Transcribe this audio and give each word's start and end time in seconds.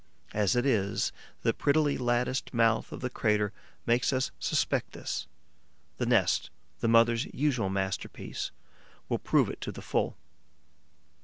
As 0.33 0.55
it 0.55 0.65
is, 0.65 1.11
the 1.43 1.53
prettily 1.53 1.95
latticed 1.95 2.55
mouth 2.55 2.91
of 2.91 3.01
the 3.01 3.09
crater 3.11 3.53
makes 3.85 4.11
us 4.11 4.31
suspect 4.39 4.93
this; 4.93 5.27
the 5.97 6.07
nest, 6.07 6.49
the 6.79 6.87
mother's 6.87 7.25
usual 7.35 7.69
masterpiece, 7.69 8.49
will 9.09 9.19
prove 9.19 9.47
it 9.47 9.61
to 9.61 9.71
the 9.71 9.79
full. 9.83 10.17